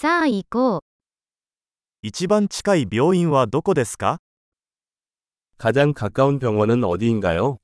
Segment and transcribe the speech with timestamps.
[0.00, 0.81] さあ行こう。
[2.01, 4.19] 一番近い病院はどこですか
[5.59, 7.59] 가장 가까운 병원은 어디인가요?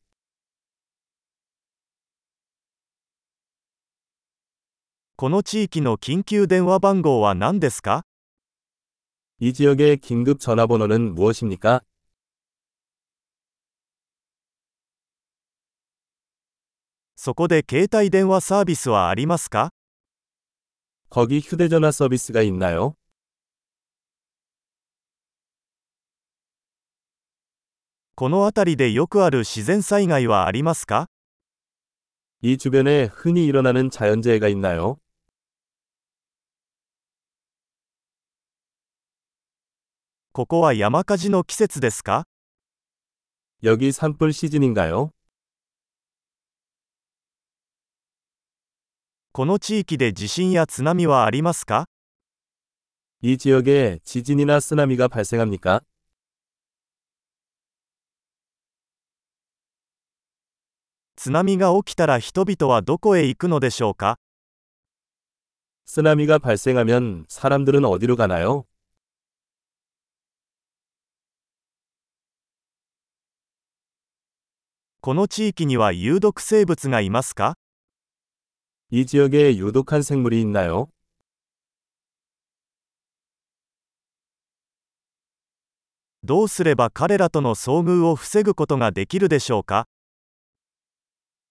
[5.16, 8.04] この地域の緊急電話番号は何ですか
[9.40, 11.82] 이 지역의 긴급 전화번호는 무엇입니까?
[17.16, 19.72] そこで携帯電話サービスはありますか
[21.11, 22.97] 거기 휴대전화 서비스가 있나요?
[28.15, 31.09] この辺りでよくある自然災害はありますか
[32.41, 34.99] 이 주변에 흔히 일어나는 자연재해가 있나요?
[40.33, 42.25] ここは山火事の季節ですか
[43.63, 45.13] 여기 산불 시즌인가요?
[49.37, 51.87] この地域で地震や津波はありますか
[53.23, 55.81] 이 지역에 지진이나 쓰나미가 발생합니까?
[61.17, 64.19] 津波が起きたら人々はどこへ行くのでしょうか
[65.87, 68.67] 쓰나미가 발생하면 사람들은 어디로 가나요?
[75.01, 77.55] この地域には有毒生物がいますか
[78.91, 80.89] 이 지역에 유독한 생물이 있나요?
[86.25, 89.87] どうすれば彼らとの遭遇を防ぐことができるでしょうか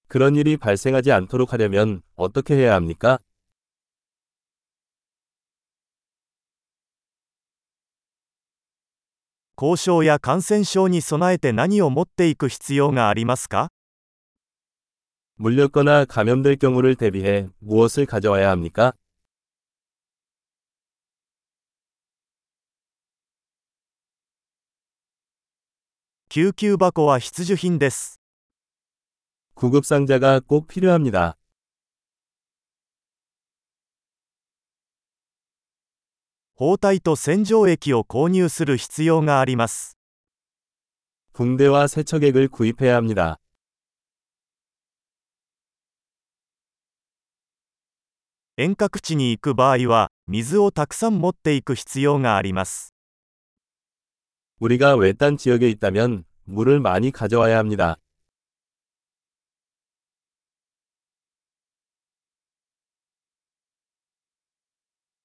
[0.08, 3.20] 그런 일이 발생하지 않도록 하려면 어떻게 해야 합니까?
[9.62, 13.70] 交渉や感染症に備えて何を持っていく必要がありますか
[15.36, 18.94] 물렸거나 감염될 경우를 대비해 무엇을 가져와야 합니까?
[26.30, 28.18] 救急箱は必需品です。
[29.56, 31.38] 구급상자가 꼭 필요합니다.
[36.56, 39.98] 包帯と洗浄液を購入する必要があります。
[41.34, 43.40] 붕대와 세척액을 구입해야 합니다.
[48.58, 52.94] 遠隔地に行く場合は、水をたくさん持っていく必要があります。
[54.60, 57.98] 우리가 외딴 지역에 있다면 물을 많이 가져와야 합니다.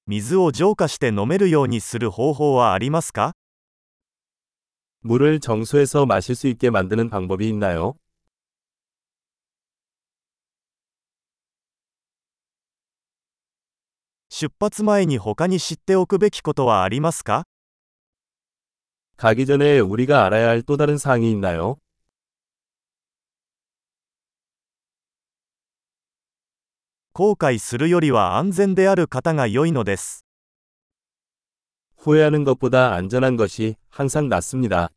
[0.05, 3.33] 水を浄化して飲めるようにする方法はありますか
[5.01, 7.95] 물을 정수해서 마실 수 있게 만드는 방법이 있나요?
[14.31, 17.43] 出発前に他に知っておくべきことはありますか
[19.17, 21.77] 가기 전에 우리가 알아야 할 또 다른 사항이 있나요?
[27.13, 30.23] 後悔するよりは安全である方が良いのです。
[31.97, 34.91] 후회하는 것보다 안전한 것이 항상 낫습니다.